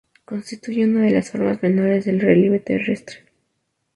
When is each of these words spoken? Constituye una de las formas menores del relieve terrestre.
Constituye 0.25 0.85
una 0.85 1.01
de 1.03 1.11
las 1.11 1.29
formas 1.29 1.61
menores 1.61 2.05
del 2.05 2.19
relieve 2.21 2.57
terrestre. 2.57 3.17